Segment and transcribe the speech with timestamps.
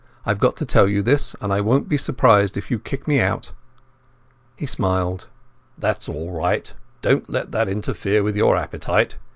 [0.25, 3.19] I've got to tell you this, and I won't be surprised if you kick me
[3.21, 3.51] out."
[4.55, 5.27] He smiled.
[5.77, 6.73] "That's all right.
[7.03, 9.19] Don't let that interfere with your appetite.